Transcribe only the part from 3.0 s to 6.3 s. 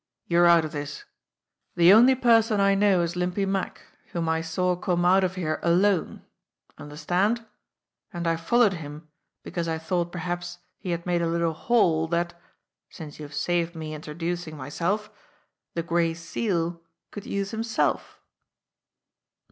is Limpy Mack, whom I saw come out of here alone